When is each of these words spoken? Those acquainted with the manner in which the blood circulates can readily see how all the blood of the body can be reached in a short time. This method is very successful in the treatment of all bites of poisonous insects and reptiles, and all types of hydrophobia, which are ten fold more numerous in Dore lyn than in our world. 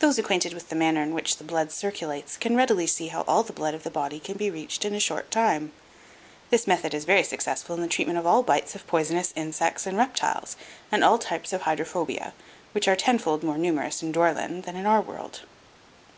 Those 0.00 0.18
acquainted 0.18 0.52
with 0.52 0.68
the 0.68 0.76
manner 0.76 1.02
in 1.02 1.14
which 1.14 1.38
the 1.38 1.42
blood 1.42 1.72
circulates 1.72 2.36
can 2.36 2.54
readily 2.54 2.86
see 2.86 3.06
how 3.06 3.22
all 3.22 3.42
the 3.42 3.50
blood 3.54 3.72
of 3.72 3.82
the 3.82 3.90
body 3.90 4.20
can 4.20 4.36
be 4.36 4.50
reached 4.50 4.84
in 4.84 4.94
a 4.94 5.00
short 5.00 5.30
time. 5.30 5.72
This 6.50 6.66
method 6.66 6.92
is 6.92 7.06
very 7.06 7.22
successful 7.22 7.74
in 7.74 7.80
the 7.80 7.88
treatment 7.88 8.18
of 8.18 8.26
all 8.26 8.42
bites 8.42 8.74
of 8.74 8.86
poisonous 8.86 9.32
insects 9.34 9.86
and 9.86 9.96
reptiles, 9.96 10.56
and 10.92 11.02
all 11.02 11.16
types 11.16 11.54
of 11.54 11.62
hydrophobia, 11.62 12.34
which 12.72 12.86
are 12.88 12.94
ten 12.94 13.18
fold 13.18 13.42
more 13.42 13.56
numerous 13.56 14.02
in 14.02 14.12
Dore 14.12 14.34
lyn 14.34 14.60
than 14.64 14.76
in 14.76 14.84
our 14.84 15.00
world. 15.00 15.40